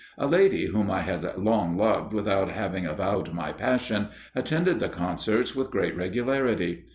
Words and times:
A 0.17 0.25
lady, 0.25 0.65
whom 0.65 0.89
I 0.89 1.01
had 1.01 1.37
long 1.37 1.77
loved 1.77 2.11
without 2.11 2.49
having 2.49 2.87
avowed 2.87 3.35
my 3.35 3.51
passion, 3.51 4.07
attended 4.33 4.79
the 4.79 4.89
concerts 4.89 5.55
with 5.55 5.69
great 5.69 5.95
regularity. 5.95 6.85